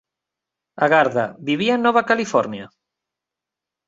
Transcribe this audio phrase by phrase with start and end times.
[0.85, 2.65] Agarda, vivía en Nova California?